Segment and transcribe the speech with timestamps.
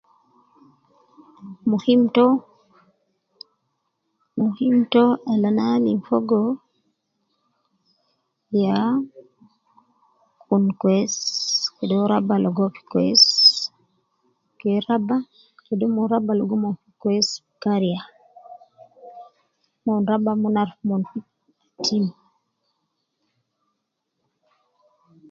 [1.69, 2.25] Muhim to
[4.43, 6.41] muhim to al ne alim fogo
[8.61, 8.75] ya
[10.45, 11.23] kun kwesi
[11.75, 13.33] kede uwo raba ligo uwo fi kwesi,
[14.59, 15.15] ke raba
[15.95, 16.69] mon ke raba
[17.01, 18.01] kwesi fi kariya,
[19.85, 21.19] mon raba mon aruf mon fi
[21.83, 22.05] team